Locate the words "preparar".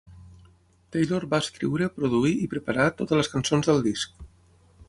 2.57-2.89